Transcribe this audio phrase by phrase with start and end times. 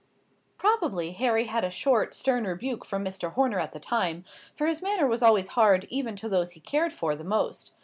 [0.57, 3.33] Probably Harry had a short, stern rebuke from Mr.
[3.33, 6.91] Horner at the time, for his manner was always hard even to those he cared
[6.91, 7.73] for the most.